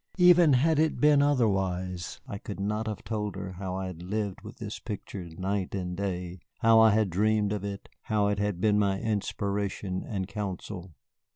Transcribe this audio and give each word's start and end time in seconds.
Even 0.17 0.53
had 0.53 0.79
it 0.79 0.99
been 0.99 1.21
otherwise, 1.21 2.21
I 2.27 2.39
could 2.39 2.59
not 2.59 2.87
have 2.87 3.03
told 3.03 3.35
her 3.35 3.51
how 3.51 3.75
I 3.75 3.85
had 3.85 4.01
lived 4.01 4.41
with 4.41 4.57
this 4.57 4.79
picture 4.79 5.25
night 5.37 5.75
and 5.75 5.95
day, 5.95 6.39
how 6.61 6.79
I 6.79 6.89
had 6.89 7.11
dreamed 7.11 7.53
of 7.53 7.63
it, 7.63 7.87
how 8.05 8.25
it 8.29 8.39
had 8.39 8.59
been 8.59 8.79
my 8.79 8.99
inspiration 8.99 10.01
and 10.03 10.27
counsel. 10.27 10.95